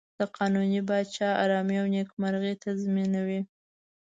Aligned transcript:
د 0.19 0.21
قانوني 0.37 0.81
پاچا 0.87 1.29
آرامي 1.43 1.75
او 1.81 1.87
نېکمرغي 1.93 2.53
تضمینوي. 2.63 3.41